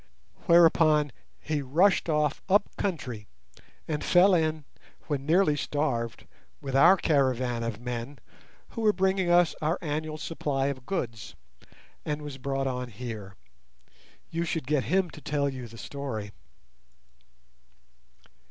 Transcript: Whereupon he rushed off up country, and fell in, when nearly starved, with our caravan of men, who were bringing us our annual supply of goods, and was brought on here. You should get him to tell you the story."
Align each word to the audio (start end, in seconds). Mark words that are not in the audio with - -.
Whereupon 0.47 1.11
he 1.39 1.61
rushed 1.61 2.09
off 2.09 2.41
up 2.49 2.75
country, 2.75 3.27
and 3.87 4.03
fell 4.03 4.33
in, 4.33 4.65
when 5.05 5.27
nearly 5.27 5.55
starved, 5.55 6.25
with 6.59 6.75
our 6.75 6.97
caravan 6.97 7.61
of 7.61 7.79
men, 7.79 8.17
who 8.69 8.81
were 8.81 8.93
bringing 8.93 9.29
us 9.29 9.53
our 9.61 9.77
annual 9.79 10.17
supply 10.17 10.69
of 10.69 10.87
goods, 10.87 11.35
and 12.03 12.23
was 12.23 12.39
brought 12.39 12.65
on 12.65 12.89
here. 12.89 13.35
You 14.31 14.43
should 14.43 14.65
get 14.65 14.85
him 14.85 15.11
to 15.11 15.21
tell 15.21 15.47
you 15.47 15.67
the 15.67 15.77
story." 15.77 16.31